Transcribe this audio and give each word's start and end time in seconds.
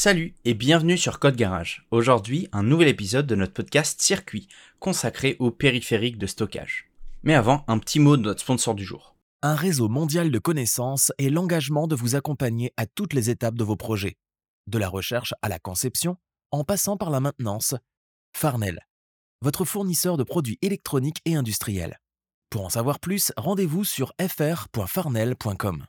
Salut 0.00 0.36
et 0.44 0.54
bienvenue 0.54 0.96
sur 0.96 1.18
Code 1.18 1.34
Garage. 1.34 1.84
Aujourd'hui, 1.90 2.48
un 2.52 2.62
nouvel 2.62 2.86
épisode 2.86 3.26
de 3.26 3.34
notre 3.34 3.52
podcast 3.52 4.00
Circuit 4.00 4.46
consacré 4.78 5.34
aux 5.40 5.50
périphériques 5.50 6.18
de 6.18 6.28
stockage. 6.28 6.88
Mais 7.24 7.34
avant, 7.34 7.64
un 7.66 7.80
petit 7.80 7.98
mot 7.98 8.16
de 8.16 8.22
notre 8.22 8.40
sponsor 8.40 8.76
du 8.76 8.84
jour. 8.84 9.16
Un 9.42 9.56
réseau 9.56 9.88
mondial 9.88 10.30
de 10.30 10.38
connaissances 10.38 11.10
et 11.18 11.30
l'engagement 11.30 11.88
de 11.88 11.96
vous 11.96 12.14
accompagner 12.14 12.72
à 12.76 12.86
toutes 12.86 13.12
les 13.12 13.28
étapes 13.28 13.56
de 13.56 13.64
vos 13.64 13.74
projets, 13.74 14.16
de 14.68 14.78
la 14.78 14.88
recherche 14.88 15.34
à 15.42 15.48
la 15.48 15.58
conception, 15.58 16.16
en 16.52 16.62
passant 16.62 16.96
par 16.96 17.10
la 17.10 17.18
maintenance. 17.18 17.74
Farnell, 18.36 18.78
votre 19.42 19.64
fournisseur 19.64 20.16
de 20.16 20.22
produits 20.22 20.60
électroniques 20.62 21.22
et 21.24 21.34
industriels. 21.34 21.98
Pour 22.50 22.64
en 22.64 22.68
savoir 22.68 23.00
plus, 23.00 23.32
rendez-vous 23.36 23.82
sur 23.82 24.14
fr.farnell.com. 24.20 25.86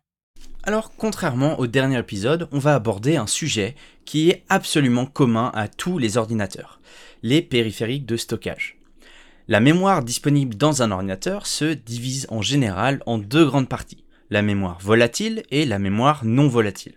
Alors, 0.63 0.91
contrairement 0.97 1.59
au 1.59 1.67
dernier 1.67 1.99
épisode, 1.99 2.47
on 2.51 2.59
va 2.59 2.75
aborder 2.75 3.15
un 3.15 3.27
sujet 3.27 3.75
qui 4.05 4.29
est 4.29 4.43
absolument 4.49 5.05
commun 5.05 5.51
à 5.55 5.67
tous 5.67 5.97
les 5.97 6.17
ordinateurs, 6.17 6.79
les 7.23 7.41
périphériques 7.41 8.05
de 8.05 8.17
stockage. 8.17 8.77
La 9.47 9.61
mémoire 9.61 10.03
disponible 10.03 10.55
dans 10.55 10.83
un 10.83 10.91
ordinateur 10.91 11.47
se 11.47 11.73
divise 11.73 12.27
en 12.29 12.41
général 12.41 13.01
en 13.05 13.17
deux 13.17 13.45
grandes 13.45 13.69
parties, 13.69 14.03
la 14.29 14.41
mémoire 14.41 14.77
volatile 14.79 15.43
et 15.49 15.65
la 15.65 15.79
mémoire 15.79 16.23
non 16.23 16.47
volatile. 16.47 16.93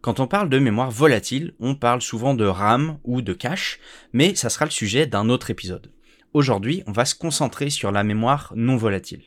Quand 0.00 0.18
on 0.18 0.26
parle 0.26 0.48
de 0.48 0.58
mémoire 0.58 0.90
volatile, 0.90 1.54
on 1.60 1.74
parle 1.74 2.02
souvent 2.02 2.34
de 2.34 2.44
RAM 2.44 2.98
ou 3.04 3.22
de 3.22 3.32
cache, 3.32 3.78
mais 4.12 4.34
ça 4.34 4.50
sera 4.50 4.64
le 4.64 4.70
sujet 4.70 5.06
d'un 5.06 5.28
autre 5.28 5.50
épisode. 5.50 5.92
Aujourd'hui, 6.32 6.82
on 6.86 6.92
va 6.92 7.04
se 7.04 7.14
concentrer 7.14 7.70
sur 7.70 7.92
la 7.92 8.04
mémoire 8.04 8.52
non 8.56 8.76
volatile. 8.76 9.22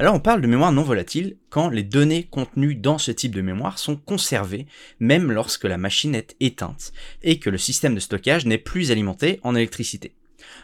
Alors 0.00 0.14
on 0.14 0.20
parle 0.20 0.40
de 0.40 0.46
mémoire 0.46 0.70
non 0.70 0.84
volatile 0.84 1.36
quand 1.50 1.70
les 1.70 1.82
données 1.82 2.22
contenues 2.22 2.76
dans 2.76 2.98
ce 2.98 3.10
type 3.10 3.34
de 3.34 3.40
mémoire 3.40 3.80
sont 3.80 3.96
conservées 3.96 4.66
même 5.00 5.32
lorsque 5.32 5.64
la 5.64 5.76
machine 5.76 6.14
est 6.14 6.36
éteinte 6.38 6.92
et 7.24 7.40
que 7.40 7.50
le 7.50 7.58
système 7.58 7.96
de 7.96 8.00
stockage 8.00 8.46
n'est 8.46 8.58
plus 8.58 8.92
alimenté 8.92 9.40
en 9.42 9.56
électricité. 9.56 10.14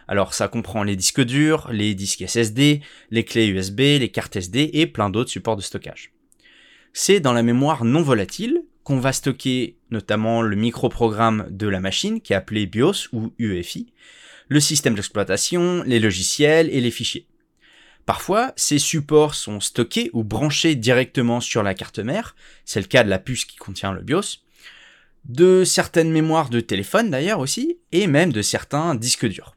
Alors 0.06 0.34
ça 0.34 0.46
comprend 0.46 0.84
les 0.84 0.94
disques 0.94 1.20
durs, 1.20 1.68
les 1.72 1.96
disques 1.96 2.24
SSD, 2.28 2.80
les 3.10 3.24
clés 3.24 3.48
USB, 3.48 3.80
les 3.80 4.10
cartes 4.10 4.36
SD 4.36 4.70
et 4.72 4.86
plein 4.86 5.10
d'autres 5.10 5.30
supports 5.30 5.56
de 5.56 5.62
stockage. 5.62 6.12
C'est 6.92 7.18
dans 7.18 7.32
la 7.32 7.42
mémoire 7.42 7.84
non 7.84 8.02
volatile 8.02 8.62
qu'on 8.84 9.00
va 9.00 9.12
stocker 9.12 9.78
notamment 9.90 10.42
le 10.42 10.54
microprogramme 10.54 11.48
de 11.50 11.66
la 11.66 11.80
machine 11.80 12.20
qui 12.20 12.34
est 12.34 12.36
appelé 12.36 12.66
BIOS 12.66 13.08
ou 13.12 13.32
UEFI, 13.40 13.92
le 14.46 14.60
système 14.60 14.94
d'exploitation, 14.94 15.82
les 15.84 15.98
logiciels 15.98 16.70
et 16.70 16.80
les 16.80 16.92
fichiers. 16.92 17.26
Parfois, 18.06 18.52
ces 18.56 18.78
supports 18.78 19.34
sont 19.34 19.60
stockés 19.60 20.10
ou 20.12 20.24
branchés 20.24 20.74
directement 20.74 21.40
sur 21.40 21.62
la 21.62 21.74
carte 21.74 21.98
mère, 21.98 22.36
c'est 22.64 22.80
le 22.80 22.86
cas 22.86 23.02
de 23.02 23.08
la 23.08 23.18
puce 23.18 23.44
qui 23.44 23.56
contient 23.56 23.92
le 23.92 24.02
BIOS, 24.02 24.40
de 25.24 25.64
certaines 25.64 26.10
mémoires 26.10 26.50
de 26.50 26.60
téléphone 26.60 27.10
d'ailleurs 27.10 27.40
aussi, 27.40 27.78
et 27.92 28.06
même 28.06 28.32
de 28.32 28.42
certains 28.42 28.94
disques 28.94 29.26
durs. 29.26 29.56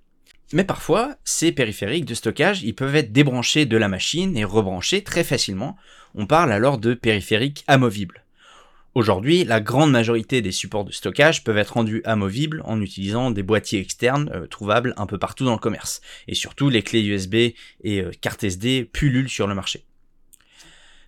Mais 0.53 0.63
parfois, 0.63 1.17
ces 1.25 1.51
périphériques 1.51 2.05
de 2.05 2.13
stockage, 2.13 2.63
ils 2.63 2.75
peuvent 2.75 2.95
être 2.95 3.11
débranchés 3.11 3.65
de 3.65 3.75
la 3.75 3.89
machine 3.89 4.37
et 4.37 4.45
rebranchés 4.45 5.03
très 5.03 5.25
facilement. 5.25 5.75
On 6.15 6.25
parle 6.25 6.53
alors 6.53 6.77
de 6.77 6.93
périphériques 6.93 7.65
amovibles. 7.67 8.23
Aujourd'hui, 8.97 9.43
la 9.43 9.61
grande 9.61 9.91
majorité 9.91 10.41
des 10.41 10.51
supports 10.51 10.83
de 10.83 10.91
stockage 10.91 11.43
peuvent 11.43 11.59
être 11.59 11.75
rendus 11.75 12.01
amovibles 12.03 12.63
en 12.65 12.81
utilisant 12.81 13.29
des 13.29 13.43
boîtiers 13.43 13.79
externes 13.79 14.31
euh, 14.33 14.47
trouvables 14.47 14.95
un 14.97 15.05
peu 15.05 15.19
partout 15.19 15.45
dans 15.45 15.51
le 15.51 15.59
commerce. 15.59 16.01
Et 16.27 16.33
surtout, 16.33 16.67
les 16.67 16.81
clés 16.81 17.05
USB 17.05 17.35
et 17.35 17.55
euh, 17.85 18.09
cartes 18.19 18.43
SD 18.43 18.85
pullulent 18.85 19.29
sur 19.29 19.45
le 19.45 19.53
marché. 19.53 19.85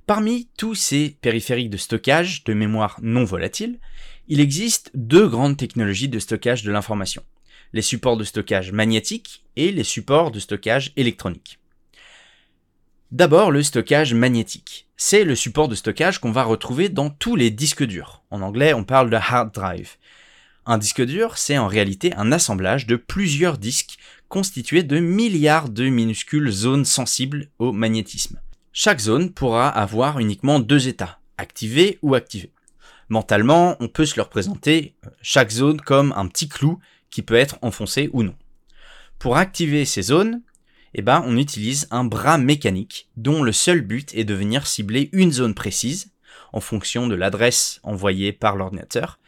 Parmi 0.05 0.49
tous 0.55 0.75
ces 0.75 1.17
périphériques 1.19 1.71
de 1.71 1.77
stockage 1.77 2.43
de 2.43 2.53
mémoire 2.53 2.99
non 3.01 3.23
volatile, 3.23 3.79
il 4.27 4.39
existe 4.39 4.91
deux 4.93 5.27
grandes 5.27 5.57
technologies 5.57 6.09
de 6.09 6.19
stockage 6.19 6.61
de 6.61 6.71
l'information. 6.71 7.23
Les 7.73 7.81
supports 7.81 8.17
de 8.17 8.23
stockage 8.23 8.71
magnétiques 8.71 9.43
et 9.55 9.71
les 9.71 9.83
supports 9.83 10.29
de 10.29 10.39
stockage 10.39 10.91
électroniques. 10.95 11.57
D'abord 13.11 13.49
le 13.49 13.63
stockage 13.63 14.13
magnétique. 14.13 14.87
C'est 14.95 15.23
le 15.23 15.33
support 15.33 15.67
de 15.67 15.73
stockage 15.73 16.19
qu'on 16.19 16.31
va 16.31 16.43
retrouver 16.43 16.89
dans 16.89 17.09
tous 17.09 17.35
les 17.35 17.49
disques 17.49 17.83
durs. 17.83 18.21
En 18.29 18.43
anglais, 18.43 18.75
on 18.75 18.83
parle 18.83 19.09
de 19.09 19.15
hard 19.15 19.51
drive. 19.51 19.95
Un 20.67 20.77
disque 20.77 21.03
dur, 21.03 21.35
c'est 21.39 21.57
en 21.57 21.65
réalité 21.65 22.13
un 22.13 22.31
assemblage 22.31 22.85
de 22.85 22.97
plusieurs 22.97 23.57
disques 23.57 23.97
constitués 24.27 24.83
de 24.83 24.99
milliards 24.99 25.69
de 25.69 25.89
minuscules 25.89 26.51
zones 26.51 26.85
sensibles 26.85 27.47
au 27.57 27.71
magnétisme. 27.71 28.39
Chaque 28.73 28.99
zone 28.99 29.31
pourra 29.31 29.69
avoir 29.69 30.19
uniquement 30.19 30.59
deux 30.59 30.87
états, 30.87 31.17
activé 31.39 31.97
ou 32.03 32.13
activé. 32.13 32.51
Mentalement, 33.09 33.75
on 33.79 33.87
peut 33.87 34.05
se 34.05 34.17
le 34.17 34.21
représenter 34.21 34.93
euh, 35.03 35.09
chaque 35.23 35.49
zone 35.49 35.81
comme 35.81 36.13
un 36.15 36.27
petit 36.27 36.47
clou 36.47 36.77
qui 37.09 37.23
peut 37.23 37.33
être 37.33 37.57
enfoncé 37.63 38.11
ou 38.13 38.21
non. 38.21 38.35
Pour 39.17 39.35
activer 39.35 39.85
ces 39.85 40.03
zones, 40.03 40.43
eh 40.93 41.01
ben, 41.01 41.23
on 41.25 41.37
utilise 41.37 41.87
un 41.91 42.03
bras 42.03 42.37
mécanique 42.37 43.09
dont 43.17 43.43
le 43.43 43.51
seul 43.51 43.81
but 43.81 44.13
est 44.15 44.23
de 44.23 44.33
venir 44.33 44.67
cibler 44.67 45.09
une 45.13 45.31
zone 45.31 45.53
précise 45.53 46.11
en 46.53 46.59
fonction 46.59 47.07
de 47.07 47.15
l'adresse 47.15 47.79
envoyée 47.83 48.33
par 48.33 48.55
l'ordinateur, 48.55 49.19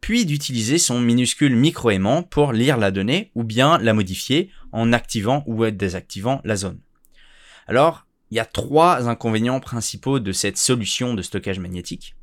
puis 0.00 0.26
d'utiliser 0.26 0.78
son 0.78 1.00
minuscule 1.00 1.54
micro-aimant 1.54 2.22
pour 2.22 2.52
lire 2.52 2.76
la 2.76 2.90
donnée 2.90 3.30
ou 3.34 3.44
bien 3.44 3.78
la 3.78 3.94
modifier 3.94 4.50
en 4.72 4.92
activant 4.92 5.44
ou 5.46 5.68
désactivant 5.70 6.40
la 6.44 6.56
zone. 6.56 6.80
Alors, 7.66 8.06
il 8.30 8.36
y 8.36 8.40
a 8.40 8.44
trois 8.46 9.08
inconvénients 9.08 9.60
principaux 9.60 10.18
de 10.18 10.32
cette 10.32 10.56
solution 10.56 11.14
de 11.14 11.22
stockage 11.22 11.58
magnétique. 11.58 12.16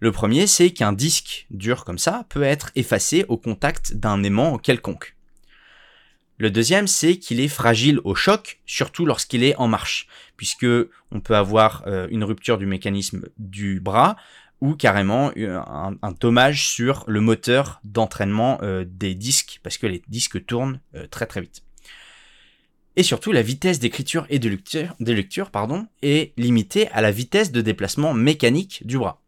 Le 0.00 0.10
premier, 0.10 0.46
c'est 0.46 0.70
qu'un 0.70 0.92
disque 0.92 1.46
dur 1.50 1.84
comme 1.84 1.98
ça 1.98 2.26
peut 2.28 2.42
être 2.42 2.72
effacé 2.74 3.24
au 3.28 3.36
contact 3.36 3.94
d'un 3.94 4.24
aimant 4.24 4.58
quelconque. 4.58 5.14
Le 6.42 6.50
deuxième, 6.50 6.88
c'est 6.88 7.18
qu'il 7.18 7.38
est 7.38 7.46
fragile 7.46 8.00
au 8.02 8.16
choc, 8.16 8.58
surtout 8.66 9.06
lorsqu'il 9.06 9.44
est 9.44 9.54
en 9.58 9.68
marche, 9.68 10.08
puisque 10.36 10.66
on 11.12 11.20
peut 11.20 11.36
avoir 11.36 11.84
euh, 11.86 12.08
une 12.10 12.24
rupture 12.24 12.58
du 12.58 12.66
mécanisme 12.66 13.28
du 13.38 13.78
bras 13.78 14.16
ou 14.60 14.74
carrément 14.74 15.30
euh, 15.36 15.60
un, 15.60 16.12
dommage 16.18 16.66
sur 16.66 17.04
le 17.06 17.20
moteur 17.20 17.80
d'entraînement 17.84 18.58
euh, 18.62 18.84
des 18.84 19.14
disques, 19.14 19.60
parce 19.62 19.78
que 19.78 19.86
les 19.86 20.02
disques 20.08 20.44
tournent 20.44 20.80
très 21.12 21.26
très 21.26 21.42
vite. 21.42 21.62
Et 22.96 23.04
surtout, 23.04 23.30
la 23.30 23.42
vitesse 23.42 23.78
d'écriture 23.78 24.26
et 24.28 24.40
de 24.40 24.48
lecture, 24.48 25.48
est 26.02 26.32
limitée 26.36 26.88
à 26.88 27.02
la 27.02 27.12
vitesse 27.12 27.52
de 27.52 27.60
déplacement 27.60 28.14
mécanique 28.14 28.84
du 28.84 28.98
bras. 28.98 29.22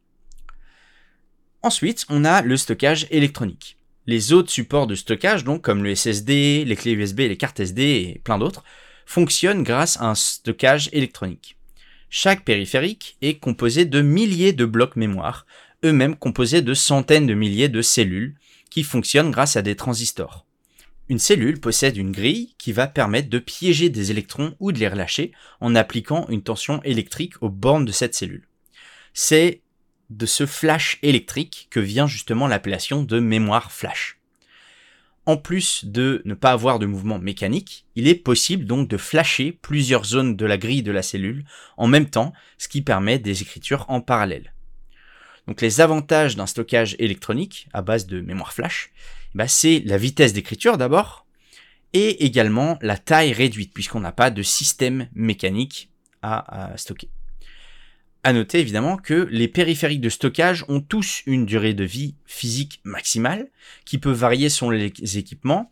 Ensuite, 1.62 2.06
on 2.08 2.24
a 2.24 2.42
le 2.42 2.56
stockage 2.56 3.06
électronique. 3.12 3.78
Les 4.06 4.32
autres 4.32 4.50
supports 4.50 4.86
de 4.86 4.94
stockage, 4.94 5.44
donc 5.44 5.62
comme 5.62 5.82
le 5.82 5.94
SSD, 5.94 6.64
les 6.66 6.76
clés 6.76 6.92
USB, 6.92 7.20
les 7.20 7.38
cartes 7.38 7.60
SD 7.60 7.82
et 7.82 8.20
plein 8.22 8.38
d'autres, 8.38 8.62
fonctionnent 9.06 9.62
grâce 9.62 9.98
à 9.98 10.10
un 10.10 10.14
stockage 10.14 10.90
électronique. 10.92 11.56
Chaque 12.10 12.44
périphérique 12.44 13.16
est 13.22 13.38
composé 13.38 13.86
de 13.86 14.02
milliers 14.02 14.52
de 14.52 14.66
blocs 14.66 14.96
mémoire, 14.96 15.46
eux-mêmes 15.84 16.16
composés 16.16 16.62
de 16.62 16.74
centaines 16.74 17.26
de 17.26 17.34
milliers 17.34 17.68
de 17.68 17.82
cellules, 17.82 18.36
qui 18.70 18.82
fonctionnent 18.82 19.30
grâce 19.30 19.56
à 19.56 19.62
des 19.62 19.74
transistors. 19.74 20.46
Une 21.08 21.18
cellule 21.18 21.60
possède 21.60 21.96
une 21.96 22.12
grille 22.12 22.54
qui 22.58 22.72
va 22.72 22.86
permettre 22.86 23.28
de 23.28 23.38
piéger 23.38 23.88
des 23.88 24.10
électrons 24.10 24.54
ou 24.60 24.72
de 24.72 24.78
les 24.78 24.88
relâcher 24.88 25.32
en 25.60 25.74
appliquant 25.74 26.26
une 26.28 26.42
tension 26.42 26.82
électrique 26.82 27.42
aux 27.42 27.50
bornes 27.50 27.84
de 27.84 27.92
cette 27.92 28.14
cellule. 28.14 28.46
C'est 29.12 29.60
de 30.10 30.26
ce 30.26 30.46
flash 30.46 30.98
électrique 31.02 31.68
que 31.70 31.80
vient 31.80 32.06
justement 32.06 32.46
l'appellation 32.46 33.02
de 33.02 33.20
mémoire 33.20 33.72
flash. 33.72 34.18
En 35.26 35.38
plus 35.38 35.86
de 35.86 36.20
ne 36.26 36.34
pas 36.34 36.52
avoir 36.52 36.78
de 36.78 36.86
mouvement 36.86 37.18
mécanique, 37.18 37.86
il 37.96 38.08
est 38.08 38.14
possible 38.14 38.66
donc 38.66 38.88
de 38.88 38.98
flasher 38.98 39.52
plusieurs 39.52 40.04
zones 40.04 40.36
de 40.36 40.44
la 40.44 40.58
grille 40.58 40.82
de 40.82 40.92
la 40.92 41.02
cellule 41.02 41.44
en 41.78 41.86
même 41.86 42.10
temps, 42.10 42.34
ce 42.58 42.68
qui 42.68 42.82
permet 42.82 43.18
des 43.18 43.40
écritures 43.40 43.86
en 43.88 44.02
parallèle. 44.02 44.52
Donc 45.46 45.60
les 45.60 45.80
avantages 45.80 46.36
d'un 46.36 46.46
stockage 46.46 46.96
électronique 46.98 47.68
à 47.72 47.80
base 47.80 48.06
de 48.06 48.20
mémoire 48.20 48.52
flash, 48.52 48.90
bah 49.34 49.48
c'est 49.48 49.82
la 49.86 49.96
vitesse 49.96 50.34
d'écriture 50.34 50.76
d'abord, 50.76 51.26
et 51.94 52.24
également 52.24 52.78
la 52.82 52.98
taille 52.98 53.32
réduite, 53.32 53.72
puisqu'on 53.72 54.00
n'a 54.00 54.12
pas 54.12 54.30
de 54.30 54.42
système 54.42 55.08
mécanique 55.14 55.90
à 56.22 56.72
stocker. 56.76 57.10
À 58.26 58.32
noter 58.32 58.58
évidemment 58.58 58.96
que 58.96 59.28
les 59.30 59.48
périphériques 59.48 60.00
de 60.00 60.08
stockage 60.08 60.64
ont 60.68 60.80
tous 60.80 61.22
une 61.26 61.44
durée 61.44 61.74
de 61.74 61.84
vie 61.84 62.14
physique 62.24 62.80
maximale 62.82 63.50
qui 63.84 63.98
peut 63.98 64.12
varier 64.12 64.48
selon 64.48 64.70
les 64.70 65.18
équipements. 65.18 65.70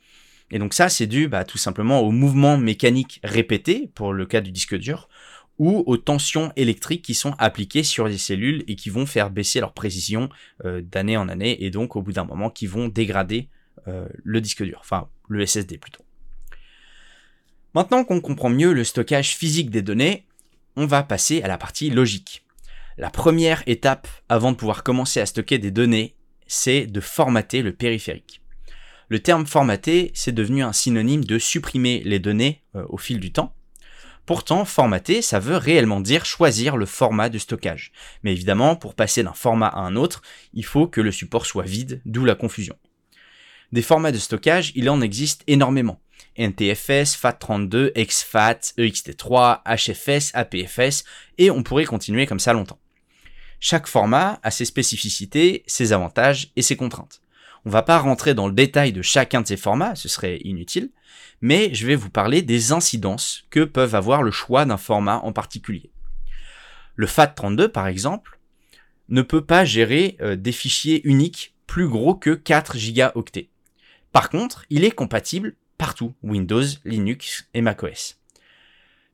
Et 0.50 0.58
donc 0.58 0.74
ça, 0.74 0.90
c'est 0.90 1.06
dû 1.06 1.28
bah, 1.28 1.44
tout 1.44 1.56
simplement 1.56 2.00
aux 2.00 2.10
mouvements 2.10 2.58
mécaniques 2.58 3.20
répétés 3.24 3.90
pour 3.94 4.12
le 4.12 4.26
cas 4.26 4.42
du 4.42 4.52
disque 4.52 4.76
dur 4.76 5.08
ou 5.58 5.82
aux 5.86 5.96
tensions 5.96 6.52
électriques 6.56 7.00
qui 7.00 7.14
sont 7.14 7.34
appliquées 7.38 7.84
sur 7.84 8.06
les 8.06 8.18
cellules 8.18 8.64
et 8.68 8.76
qui 8.76 8.90
vont 8.90 9.06
faire 9.06 9.30
baisser 9.30 9.60
leur 9.60 9.72
précision 9.72 10.28
euh, 10.66 10.82
d'année 10.82 11.16
en 11.16 11.30
année 11.30 11.64
et 11.64 11.70
donc 11.70 11.96
au 11.96 12.02
bout 12.02 12.12
d'un 12.12 12.24
moment 12.24 12.50
qui 12.50 12.66
vont 12.66 12.88
dégrader 12.88 13.48
euh, 13.88 14.06
le 14.22 14.42
disque 14.42 14.62
dur, 14.62 14.78
enfin 14.80 15.08
le 15.28 15.46
SSD 15.46 15.78
plutôt. 15.78 16.04
Maintenant 17.74 18.04
qu'on 18.04 18.20
comprend 18.20 18.50
mieux 18.50 18.74
le 18.74 18.84
stockage 18.84 19.36
physique 19.36 19.70
des 19.70 19.80
données, 19.80 20.26
on 20.76 20.84
va 20.84 21.02
passer 21.02 21.42
à 21.42 21.48
la 21.48 21.56
partie 21.58 21.88
logique. 21.88 22.41
La 22.98 23.10
première 23.10 23.62
étape 23.66 24.06
avant 24.28 24.52
de 24.52 24.56
pouvoir 24.56 24.82
commencer 24.82 25.20
à 25.20 25.26
stocker 25.26 25.58
des 25.58 25.70
données, 25.70 26.14
c'est 26.46 26.86
de 26.86 27.00
formater 27.00 27.62
le 27.62 27.72
périphérique. 27.72 28.42
Le 29.08 29.18
terme 29.18 29.46
formater, 29.46 30.10
c'est 30.14 30.32
devenu 30.32 30.62
un 30.62 30.72
synonyme 30.72 31.24
de 31.24 31.38
supprimer 31.38 32.02
les 32.04 32.18
données 32.18 32.62
euh, 32.74 32.84
au 32.88 32.98
fil 32.98 33.20
du 33.20 33.32
temps. 33.32 33.54
Pourtant, 34.26 34.64
formater, 34.64 35.20
ça 35.20 35.40
veut 35.40 35.56
réellement 35.56 36.00
dire 36.00 36.24
choisir 36.24 36.76
le 36.76 36.86
format 36.86 37.28
de 37.28 37.38
stockage. 37.38 37.92
Mais 38.22 38.32
évidemment, 38.32 38.76
pour 38.76 38.94
passer 38.94 39.22
d'un 39.22 39.32
format 39.32 39.66
à 39.66 39.80
un 39.80 39.96
autre, 39.96 40.22
il 40.54 40.64
faut 40.64 40.86
que 40.86 41.00
le 41.00 41.10
support 41.10 41.46
soit 41.46 41.64
vide, 41.64 42.00
d'où 42.04 42.24
la 42.24 42.34
confusion. 42.34 42.76
Des 43.72 43.82
formats 43.82 44.12
de 44.12 44.18
stockage, 44.18 44.72
il 44.74 44.88
en 44.90 45.00
existe 45.00 45.42
énormément. 45.46 46.00
NTFS, 46.36 47.16
FAT32, 47.16 47.90
exFAT, 47.94 48.60
EXT3, 48.78 49.62
HFS, 49.64 50.30
APFS, 50.34 51.04
et 51.38 51.50
on 51.50 51.62
pourrait 51.62 51.84
continuer 51.84 52.26
comme 52.26 52.40
ça 52.40 52.52
longtemps. 52.52 52.78
Chaque 53.64 53.86
format 53.86 54.40
a 54.42 54.50
ses 54.50 54.64
spécificités, 54.64 55.62
ses 55.68 55.92
avantages 55.92 56.50
et 56.56 56.62
ses 56.62 56.74
contraintes. 56.74 57.22
On 57.64 57.70
va 57.70 57.82
pas 57.82 58.00
rentrer 58.00 58.34
dans 58.34 58.48
le 58.48 58.52
détail 58.52 58.92
de 58.92 59.02
chacun 59.02 59.40
de 59.40 59.46
ces 59.46 59.56
formats, 59.56 59.94
ce 59.94 60.08
serait 60.08 60.40
inutile, 60.42 60.90
mais 61.42 61.72
je 61.72 61.86
vais 61.86 61.94
vous 61.94 62.10
parler 62.10 62.42
des 62.42 62.72
incidences 62.72 63.44
que 63.50 63.62
peuvent 63.62 63.94
avoir 63.94 64.24
le 64.24 64.32
choix 64.32 64.64
d'un 64.64 64.78
format 64.78 65.18
en 65.18 65.32
particulier. 65.32 65.92
Le 66.96 67.06
FAT32 67.06 67.68
par 67.68 67.86
exemple 67.86 68.40
ne 69.08 69.22
peut 69.22 69.44
pas 69.44 69.64
gérer 69.64 70.16
euh, 70.20 70.34
des 70.34 70.50
fichiers 70.50 71.06
uniques 71.06 71.54
plus 71.68 71.86
gros 71.86 72.16
que 72.16 72.30
4 72.30 72.76
gigaoctets. 72.76 73.48
Par 74.10 74.28
contre, 74.28 74.66
il 74.70 74.82
est 74.82 74.90
compatible 74.90 75.54
partout, 75.78 76.14
Windows, 76.24 76.64
Linux 76.84 77.46
et 77.54 77.60
macOS. 77.60 78.18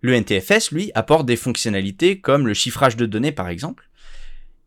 Le 0.00 0.14
NTFS, 0.14 0.70
lui, 0.70 0.90
apporte 0.94 1.26
des 1.26 1.36
fonctionnalités 1.36 2.18
comme 2.22 2.46
le 2.46 2.54
chiffrage 2.54 2.96
de 2.96 3.04
données 3.04 3.32
par 3.32 3.50
exemple, 3.50 3.87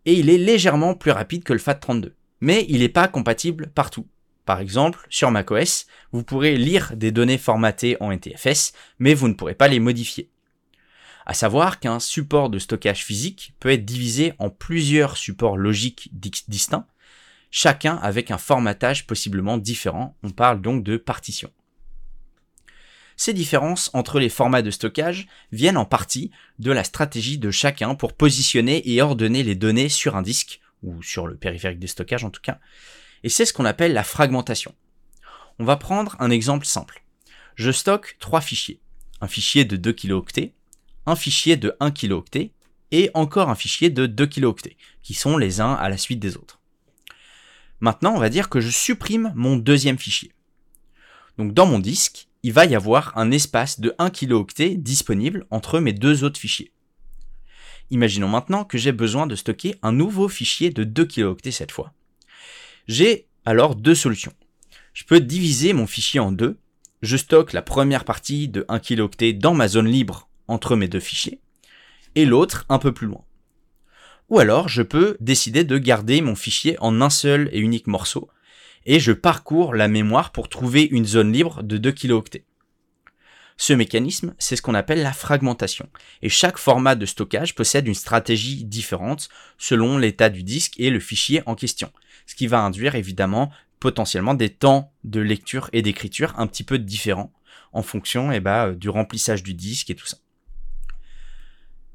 et 0.06 0.14
il 0.14 0.30
est 0.30 0.38
légèrement 0.38 0.96
plus 0.96 1.12
rapide 1.12 1.44
que 1.44 1.54
le 1.54 1.60
FAT32 1.60 2.12
mais 2.42 2.66
il 2.68 2.80
n'est 2.80 2.90
pas 2.90 3.08
compatible 3.08 3.68
partout. 3.68 4.08
Par 4.46 4.60
exemple, 4.60 5.06
sur 5.10 5.32
macOS, 5.32 5.86
vous 6.12 6.24
pourrez 6.24 6.58
lire 6.58 6.94
des 6.98 7.12
données 7.12 7.38
formatées 7.38 7.96
en 8.02 8.12
NTFS, 8.12 8.74
mais 9.00 9.14
vous 9.14 9.28
ne 9.28 9.34
pourrez 9.34 9.54
pas 9.54 9.68
les 9.68 9.80
modifier. 9.80 10.30
À 11.28 11.36
savoir 11.36 11.80
qu'un 11.80 12.00
support 12.00 12.50
de 12.50 12.58
stockage 12.58 13.06
physique 13.06 13.54
peut 13.60 13.70
être 13.70 13.86
divisé 13.86 14.34
en 14.40 14.50
plusieurs 14.50 15.16
supports 15.16 15.56
logiques 15.56 16.10
distincts, 16.48 16.88
chacun 17.52 17.98
avec 17.98 18.32
un 18.32 18.40
formatage 18.40 19.06
possiblement 19.06 19.60
différent. 19.60 20.18
On 20.24 20.32
parle 20.32 20.62
donc 20.62 20.84
de 20.84 20.98
partition. 20.98 21.52
Ces 23.22 23.34
différences 23.34 23.92
entre 23.94 24.20
les 24.20 24.30
formats 24.30 24.64
de 24.64 24.72
stockage 24.72 25.28
viennent 25.52 25.78
en 25.78 25.86
partie 25.86 26.32
de 26.58 26.72
la 26.72 26.84
stratégie 26.84 27.38
de 27.38 27.52
chacun 27.52 27.94
pour 27.94 28.14
positionner 28.14 28.82
et 28.92 29.00
ordonner 29.00 29.44
les 29.44 29.54
données 29.54 29.90
sur 29.90 30.16
un 30.16 30.24
disque 30.24 30.60
ou 30.82 31.04
sur 31.04 31.28
le 31.28 31.38
périphérique 31.38 31.78
de 31.78 31.86
stockage 31.86 32.24
en 32.24 32.32
tout 32.32 32.42
cas, 32.42 32.58
et 33.22 33.30
c'est 33.30 33.46
ce 33.46 33.54
qu'on 33.54 33.66
appelle 33.66 33.94
la 33.94 34.04
fragmentation. 34.04 34.74
On 35.60 35.66
va 35.66 35.76
prendre 35.76 36.16
un 36.18 36.32
exemple 36.32 36.66
simple. 36.66 37.04
Je 37.54 37.70
stocke 37.70 38.18
trois 38.20 38.42
fichiers. 38.42 38.82
Un 39.22 39.28
fichier 39.28 39.66
de 39.66 39.76
2 39.76 39.92
kilooctets, 39.94 40.56
un 41.06 41.16
fichier 41.16 41.58
de 41.58 41.78
1 41.80 41.92
kilooctet 41.92 42.54
et 42.90 43.12
encore 43.14 43.50
un 43.50 43.56
fichier 43.56 43.92
de 43.92 44.08
2 44.08 44.26
kilooctets, 44.26 44.78
qui 45.04 45.14
sont 45.14 45.38
les 45.38 45.62
uns 45.62 45.76
à 45.76 45.90
la 45.90 45.98
suite 45.98 46.20
des 46.20 46.38
autres. 46.38 46.60
Maintenant, 47.82 48.16
on 48.16 48.20
va 48.20 48.30
dire 48.30 48.50
que 48.50 48.62
je 48.62 48.72
supprime 48.72 49.32
mon 49.36 49.58
deuxième 49.58 50.00
fichier. 50.00 50.32
Donc 51.38 51.54
dans 51.54 51.68
mon 51.68 51.78
disque, 51.78 52.28
il 52.44 52.54
va 52.54 52.66
y 52.66 52.76
avoir 52.76 53.18
un 53.18 53.32
espace 53.32 53.80
de 53.80 53.94
1 54.00 54.10
kilooctet 54.10 54.76
disponible 54.76 55.46
entre 55.52 55.80
mes 55.80 55.94
deux 55.94 56.24
autres 56.24 56.40
fichiers. 56.40 56.72
Imaginons 57.92 58.28
maintenant 58.28 58.64
que 58.64 58.78
j'ai 58.78 58.92
besoin 58.92 59.28
de 59.28 59.36
stocker 59.36 59.76
un 59.82 59.92
nouveau 59.92 60.28
fichier 60.28 60.70
de 60.72 60.84
2 60.84 61.06
kilooctets 61.06 61.52
cette 61.52 61.72
fois. 61.72 61.94
J'ai 62.88 63.28
alors 63.46 63.76
deux 63.76 63.96
solutions. 63.96 64.34
Je 64.94 65.04
peux 65.04 65.20
diviser 65.20 65.74
mon 65.74 65.88
fichier 65.88 66.20
en 66.20 66.32
deux. 66.32 66.58
Je 67.02 67.18
stocke 67.18 67.54
la 67.54 67.62
première 67.62 68.06
partie 68.06 68.48
de 68.48 68.66
1 68.70 68.80
kilooctet 68.80 69.34
dans 69.34 69.54
ma 69.54 69.68
zone 69.68 69.88
libre 69.88 70.30
entre 70.48 70.76
mes 70.76 70.88
deux 70.88 71.00
fichiers 71.00 71.40
et 72.16 72.26
l'autre 72.26 72.66
un 72.70 72.80
peu 72.80 72.92
plus 72.92 73.08
loin. 73.08 73.24
Ou 74.30 74.40
alors 74.40 74.68
je 74.68 74.82
peux 74.82 75.18
décider 75.20 75.64
de 75.64 75.78
garder 75.78 76.22
mon 76.22 76.36
fichier 76.36 76.78
en 76.80 77.02
un 77.02 77.10
seul 77.10 77.50
et 77.52 77.60
unique 77.60 77.88
morceau 77.88 78.30
et 78.86 79.00
je 79.00 79.12
parcours 79.12 79.74
la 79.74 79.88
mémoire 79.88 80.32
pour 80.32 80.50
trouver 80.50 80.84
une 80.84 81.06
zone 81.06 81.32
libre 81.32 81.64
de 81.64 81.78
2 81.78 81.92
kilooctets. 81.92 82.46
Ce 83.58 83.74
mécanisme, 83.74 84.34
c'est 84.40 84.56
ce 84.56 84.62
qu'on 84.64 84.74
appelle 84.74 85.04
la 85.04 85.14
fragmentation. 85.14 85.88
Et 86.24 86.30
chaque 86.30 86.58
format 86.58 86.96
de 86.96 87.06
stockage 87.06 87.54
possède 87.54 87.88
une 87.88 87.94
stratégie 87.94 88.64
différente 88.64 89.30
selon 89.60 90.00
l'état 90.00 90.30
du 90.30 90.42
disque 90.42 90.80
et 90.80 90.90
le 90.90 91.00
fichier 91.00 91.44
en 91.46 91.54
question. 91.54 91.92
Ce 92.26 92.34
qui 92.34 92.48
va 92.48 92.60
induire 92.60 92.96
évidemment 92.96 93.52
potentiellement 93.80 94.34
des 94.34 94.50
temps 94.50 94.92
de 95.04 95.20
lecture 95.20 95.70
et 95.74 95.82
d'écriture 95.82 96.34
un 96.38 96.48
petit 96.48 96.64
peu 96.64 96.80
différents 96.80 97.32
en 97.74 97.84
fonction 97.84 98.32
eh 98.32 98.40
ben, 98.40 98.72
du 98.72 98.90
remplissage 98.90 99.44
du 99.44 99.54
disque 99.54 99.90
et 99.90 99.96
tout 99.96 100.08
ça. 100.08 100.18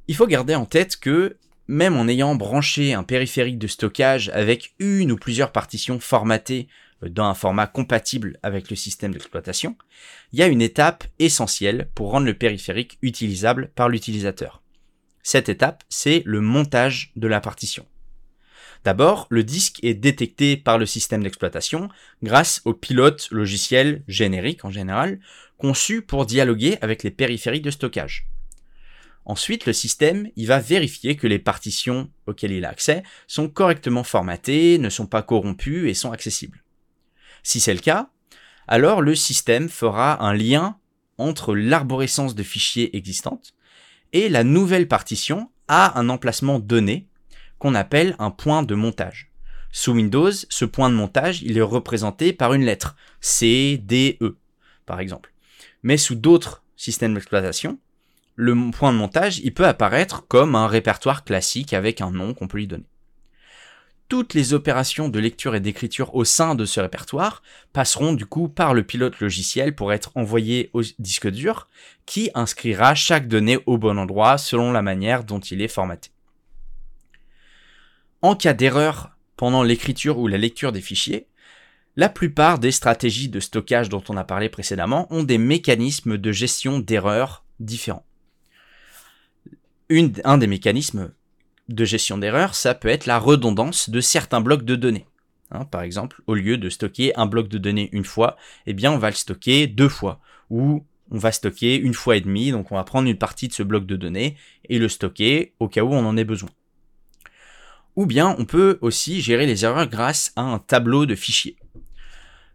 Il 0.08 0.14
faut 0.14 0.26
garder 0.26 0.54
en 0.54 0.66
tête 0.66 0.96
que 0.96 1.36
même 1.68 1.96
en 1.96 2.08
ayant 2.08 2.34
branché 2.34 2.94
un 2.94 3.02
périphérique 3.02 3.58
de 3.58 3.66
stockage 3.66 4.30
avec 4.30 4.74
une 4.78 5.12
ou 5.12 5.16
plusieurs 5.16 5.52
partitions 5.52 6.00
formatées 6.00 6.68
dans 7.02 7.24
un 7.24 7.34
format 7.34 7.66
compatible 7.66 8.38
avec 8.42 8.70
le 8.70 8.76
système 8.76 9.12
d'exploitation, 9.12 9.76
il 10.32 10.38
y 10.38 10.42
a 10.42 10.46
une 10.46 10.62
étape 10.62 11.04
essentielle 11.18 11.88
pour 11.94 12.10
rendre 12.10 12.26
le 12.26 12.34
périphérique 12.34 12.98
utilisable 13.02 13.70
par 13.74 13.88
l'utilisateur. 13.88 14.62
Cette 15.22 15.48
étape, 15.48 15.84
c'est 15.88 16.22
le 16.24 16.40
montage 16.40 17.12
de 17.16 17.26
la 17.26 17.40
partition. 17.40 17.86
D'abord, 18.84 19.26
le 19.30 19.42
disque 19.42 19.82
est 19.82 19.94
détecté 19.94 20.56
par 20.56 20.78
le 20.78 20.86
système 20.86 21.22
d'exploitation 21.22 21.88
grâce 22.22 22.62
au 22.64 22.72
pilote 22.72 23.28
logiciel 23.32 24.04
générique 24.06 24.64
en 24.64 24.70
général, 24.70 25.18
conçu 25.58 26.02
pour 26.02 26.26
dialoguer 26.26 26.78
avec 26.80 27.02
les 27.02 27.10
périphériques 27.10 27.64
de 27.64 27.70
stockage. 27.70 28.28
Ensuite, 29.26 29.66
le 29.66 29.72
système, 29.72 30.30
il 30.36 30.46
va 30.46 30.60
vérifier 30.60 31.16
que 31.16 31.26
les 31.26 31.40
partitions 31.40 32.08
auxquelles 32.26 32.52
il 32.52 32.64
a 32.64 32.70
accès 32.70 33.02
sont 33.26 33.48
correctement 33.48 34.04
formatées, 34.04 34.78
ne 34.78 34.88
sont 34.88 35.06
pas 35.06 35.22
corrompues 35.22 35.90
et 35.90 35.94
sont 35.94 36.12
accessibles. 36.12 36.62
Si 37.42 37.58
c'est 37.58 37.74
le 37.74 37.80
cas, 37.80 38.08
alors 38.68 39.02
le 39.02 39.16
système 39.16 39.68
fera 39.68 40.24
un 40.24 40.32
lien 40.32 40.78
entre 41.18 41.56
l'arborescence 41.56 42.36
de 42.36 42.44
fichiers 42.44 42.96
existante 42.96 43.54
et 44.12 44.28
la 44.28 44.44
nouvelle 44.44 44.86
partition 44.86 45.50
à 45.66 45.98
un 45.98 46.08
emplacement 46.08 46.60
donné 46.60 47.08
qu'on 47.58 47.74
appelle 47.74 48.14
un 48.20 48.30
point 48.30 48.62
de 48.62 48.76
montage. 48.76 49.32
Sous 49.72 49.92
Windows, 49.92 50.30
ce 50.30 50.64
point 50.64 50.88
de 50.88 50.94
montage, 50.94 51.42
il 51.42 51.58
est 51.58 51.62
représenté 51.62 52.32
par 52.32 52.54
une 52.54 52.64
lettre 52.64 52.94
C, 53.20 53.80
D, 53.82 54.18
E, 54.20 54.38
par 54.86 55.00
exemple. 55.00 55.32
Mais 55.82 55.96
sous 55.96 56.14
d'autres 56.14 56.62
systèmes 56.76 57.14
d'exploitation, 57.14 57.78
le 58.36 58.70
point 58.70 58.92
de 58.92 58.98
montage, 58.98 59.38
il 59.40 59.52
peut 59.52 59.66
apparaître 59.66 60.26
comme 60.28 60.54
un 60.54 60.68
répertoire 60.68 61.24
classique 61.24 61.72
avec 61.72 62.00
un 62.00 62.10
nom 62.10 62.32
qu'on 62.34 62.48
peut 62.48 62.58
lui 62.58 62.66
donner 62.66 62.86
toutes 64.08 64.34
les 64.34 64.54
opérations 64.54 65.08
de 65.08 65.18
lecture 65.18 65.54
et 65.54 65.60
d'écriture 65.60 66.14
au 66.14 66.24
sein 66.24 66.54
de 66.54 66.64
ce 66.64 66.80
répertoire 66.80 67.42
passeront 67.72 68.12
du 68.12 68.26
coup 68.26 68.48
par 68.48 68.74
le 68.74 68.84
pilote 68.84 69.18
logiciel 69.20 69.74
pour 69.74 69.92
être 69.92 70.12
envoyées 70.14 70.70
au 70.72 70.82
disque 70.98 71.28
dur, 71.28 71.68
qui 72.04 72.30
inscrira 72.34 72.94
chaque 72.94 73.28
donnée 73.28 73.58
au 73.66 73.78
bon 73.78 73.98
endroit 73.98 74.38
selon 74.38 74.72
la 74.72 74.82
manière 74.82 75.24
dont 75.24 75.40
il 75.40 75.60
est 75.60 75.68
formaté. 75.68 76.10
En 78.22 78.36
cas 78.36 78.54
d'erreur 78.54 79.10
pendant 79.36 79.62
l'écriture 79.62 80.18
ou 80.18 80.28
la 80.28 80.38
lecture 80.38 80.72
des 80.72 80.80
fichiers, 80.80 81.26
la 81.96 82.08
plupart 82.08 82.58
des 82.58 82.72
stratégies 82.72 83.28
de 83.28 83.40
stockage 83.40 83.88
dont 83.88 84.04
on 84.08 84.16
a 84.16 84.24
parlé 84.24 84.48
précédemment 84.48 85.12
ont 85.12 85.24
des 85.24 85.38
mécanismes 85.38 86.16
de 86.16 86.32
gestion 86.32 86.78
d'erreurs 86.78 87.44
différents. 87.58 88.05
Un 89.90 90.38
des 90.38 90.46
mécanismes 90.46 91.12
de 91.68 91.84
gestion 91.84 92.18
d'erreur, 92.18 92.54
ça 92.54 92.74
peut 92.74 92.88
être 92.88 93.06
la 93.06 93.18
redondance 93.18 93.90
de 93.90 94.00
certains 94.00 94.40
blocs 94.40 94.64
de 94.64 94.76
données. 94.76 95.06
Hein, 95.50 95.64
par 95.64 95.82
exemple, 95.82 96.22
au 96.26 96.34
lieu 96.34 96.58
de 96.58 96.68
stocker 96.68 97.16
un 97.16 97.26
bloc 97.26 97.48
de 97.48 97.58
données 97.58 97.88
une 97.92 98.04
fois, 98.04 98.36
eh 98.66 98.72
bien 98.72 98.90
on 98.90 98.98
va 98.98 99.10
le 99.10 99.16
stocker 99.16 99.66
deux 99.66 99.88
fois, 99.88 100.20
ou 100.50 100.84
on 101.10 101.18
va 101.18 101.30
stocker 101.30 101.76
une 101.76 101.94
fois 101.94 102.16
et 102.16 102.20
demi, 102.20 102.50
donc 102.50 102.72
on 102.72 102.76
va 102.76 102.84
prendre 102.84 103.08
une 103.08 103.18
partie 103.18 103.48
de 103.48 103.52
ce 103.52 103.62
bloc 103.62 103.86
de 103.86 103.96
données 103.96 104.36
et 104.68 104.78
le 104.78 104.88
stocker 104.88 105.52
au 105.60 105.68
cas 105.68 105.82
où 105.82 105.92
on 105.92 106.04
en 106.04 106.16
ait 106.16 106.24
besoin. 106.24 106.50
Ou 107.94 108.06
bien 108.06 108.34
on 108.38 108.44
peut 108.44 108.78
aussi 108.82 109.20
gérer 109.20 109.46
les 109.46 109.64
erreurs 109.64 109.88
grâce 109.88 110.32
à 110.36 110.42
un 110.42 110.58
tableau 110.58 111.06
de 111.06 111.14
fichiers. 111.14 111.56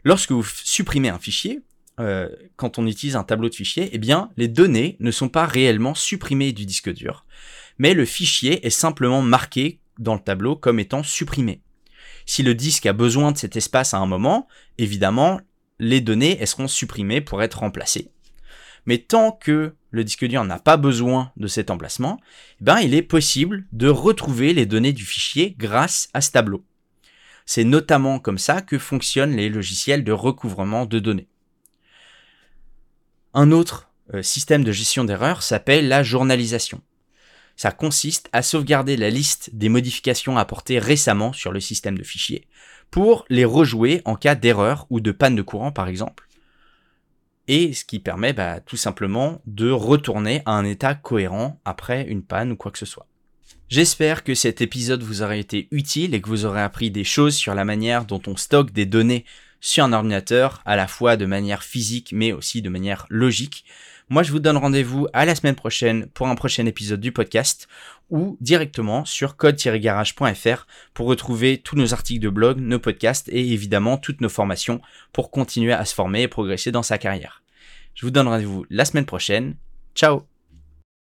Lorsque 0.04 0.32
vous 0.32 0.44
supprimez 0.44 1.10
un 1.10 1.20
fichier, 1.20 1.62
euh, 2.00 2.30
quand 2.56 2.80
on 2.80 2.88
utilise 2.88 3.16
un 3.16 3.24
tableau 3.24 3.50
de 3.50 3.56
fichiers, 3.56 3.90
eh 3.92 3.98
bien 3.98 4.30
les 4.38 4.48
données 4.48 4.98
ne 5.00 5.12
sont 5.12 5.30
pas 5.30 5.46
réellement 5.46 5.94
supprimées 5.94 6.54
du 6.54 6.66
disque 6.66 6.92
dur, 6.92 7.26
mais 7.78 7.94
le 7.94 8.06
fichier 8.06 8.66
est 8.66 8.72
simplement 8.72 9.22
marqué 9.22 9.80
dans 10.00 10.16
le 10.16 10.22
tableau 10.22 10.56
comme 10.56 10.80
étant 10.80 11.04
supprimé. 11.04 11.62
Si 12.26 12.44
le 12.44 12.56
disque 12.56 12.86
a 12.86 12.94
besoin 12.94 13.32
de 13.32 13.38
cet 13.38 13.56
espace 13.56 13.94
à 13.94 13.98
un 13.98 14.06
moment, 14.06 14.48
évidemment, 14.78 15.42
les 15.80 16.02
données 16.02 16.44
seront 16.46 16.68
supprimées 16.68 17.22
pour 17.22 17.42
être 17.42 17.60
remplacées. 17.60 18.12
Mais 18.86 19.00
tant 19.00 19.32
que 19.32 19.76
le 19.92 20.04
disque 20.04 20.26
dur 20.26 20.44
n'a 20.44 20.60
pas 20.60 20.78
besoin 20.78 21.32
de 21.38 21.48
cet 21.48 21.70
emplacement, 21.70 22.20
eh 22.62 22.64
ben, 22.64 22.80
il 22.80 22.94
est 22.94 23.02
possible 23.02 23.66
de 23.74 23.90
retrouver 23.90 24.54
les 24.54 24.66
données 24.66 24.94
du 24.94 25.06
fichier 25.06 25.56
grâce 25.58 26.10
à 26.14 26.22
ce 26.22 26.32
tableau. 26.32 26.64
C'est 27.46 27.64
notamment 27.64 28.20
comme 28.20 28.38
ça 28.38 28.62
que 28.62 28.78
fonctionnent 28.78 29.36
les 29.36 29.50
logiciels 29.50 30.04
de 30.04 30.12
recouvrement 30.12 30.86
de 30.86 31.00
données. 31.00 31.28
Un 33.34 33.52
autre 33.52 33.90
euh, 34.14 34.22
système 34.22 34.64
de 34.64 34.72
gestion 34.72 35.06
d'erreurs 35.06 35.42
s'appelle 35.42 35.88
la 35.88 36.04
journalisation. 36.04 36.82
Ça 37.56 37.72
consiste 37.72 38.30
à 38.34 38.42
sauvegarder 38.42 38.98
la 38.98 39.10
liste 39.10 39.52
des 39.54 39.70
modifications 39.70 40.38
apportées 40.38 40.80
récemment 40.80 41.32
sur 41.32 41.52
le 41.52 41.60
système 41.60 41.98
de 41.98 42.04
fichiers 42.04 42.48
pour 42.90 43.26
les 43.30 43.46
rejouer 43.46 44.02
en 44.04 44.16
cas 44.16 44.36
d'erreur 44.36 44.86
ou 44.90 45.00
de 45.00 45.12
panne 45.12 45.36
de 45.36 45.42
courant 45.42 45.72
par 45.72 45.88
exemple. 45.88 46.28
Et 47.48 47.74
ce 47.74 47.86
qui 47.86 48.00
permet 48.00 48.34
bah, 48.34 48.60
tout 48.60 48.78
simplement 48.78 49.42
de 49.46 49.70
retourner 49.70 50.42
à 50.46 50.52
un 50.52 50.66
état 50.66 50.94
cohérent 50.94 51.60
après 51.64 52.06
une 52.08 52.24
panne 52.24 52.52
ou 52.52 52.56
quoi 52.56 52.72
que 52.72 52.78
ce 52.78 52.86
soit. 52.86 53.08
J'espère 53.70 54.26
que 54.26 54.36
cet 54.36 54.60
épisode 54.60 55.04
vous 55.04 55.22
aura 55.22 55.38
été 55.38 55.70
utile 55.72 56.14
et 56.14 56.22
que 56.22 56.28
vous 56.28 56.46
aurez 56.46 56.62
appris 56.62 56.92
des 56.92 57.06
choses 57.06 57.36
sur 57.36 57.56
la 57.56 57.64
manière 57.64 58.04
dont 58.06 58.22
on 58.28 58.36
stocke 58.36 58.72
des 58.72 58.86
données 58.86 59.24
sur 59.62 59.86
un 59.86 59.94
ordinateur, 59.94 60.62
à 60.66 60.76
la 60.76 60.88
fois 60.88 61.16
de 61.16 61.26
manière 61.26 61.64
physique 61.64 62.12
mais 62.14 62.34
aussi 62.34 62.62
de 62.62 62.70
manière 62.70 63.06
logique. 63.10 63.64
Moi, 64.10 64.24
je 64.24 64.34
vous 64.34 64.40
donne 64.40 64.58
rendez-vous 64.58 65.08
à 65.14 65.24
la 65.24 65.36
semaine 65.36 65.56
prochaine 65.56 66.08
pour 66.08 66.28
un 66.28 66.36
prochain 66.36 66.66
épisode 66.66 67.00
du 67.00 67.14
podcast 67.14 67.70
ou 68.10 68.38
directement 68.42 69.06
sur 69.06 69.38
code-garage.fr 69.38 70.68
pour 70.94 71.08
retrouver 71.08 71.60
tous 71.60 71.78
nos 71.78 71.94
articles 71.94 72.22
de 72.22 72.28
blog, 72.28 72.60
nos 72.60 72.80
podcasts 72.80 73.30
et 73.30 73.54
évidemment 73.54 73.98
toutes 73.98 74.20
nos 74.20 74.28
formations 74.28 74.82
pour 75.14 75.32
continuer 75.32 75.72
à 75.72 75.86
se 75.86 75.96
former 75.96 76.24
et 76.24 76.28
progresser 76.28 76.74
dans 76.74 76.84
sa 76.84 76.98
carrière. 76.98 77.42
Je 77.96 78.06
vous 78.06 78.12
donne 78.12 78.28
rendez-vous 78.28 78.66
la 78.70 78.84
semaine 78.84 79.06
prochaine. 79.06 79.56
Ciao 79.96 80.31